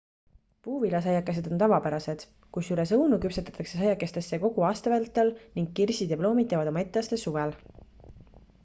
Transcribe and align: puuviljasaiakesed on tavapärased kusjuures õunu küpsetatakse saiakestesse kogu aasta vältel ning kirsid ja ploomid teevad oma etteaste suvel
puuviljasaiakesed 0.67 1.49
on 1.49 1.59
tavapärased 1.63 2.23
kusjuures 2.57 2.93
õunu 2.97 3.19
küpsetatakse 3.27 3.83
saiakestesse 3.83 4.41
kogu 4.47 4.67
aasta 4.71 4.95
vältel 4.95 5.31
ning 5.61 5.71
kirsid 5.81 6.17
ja 6.17 6.21
ploomid 6.25 6.53
teevad 6.55 6.75
oma 6.75 6.87
etteaste 6.87 7.23
suvel 7.29 7.57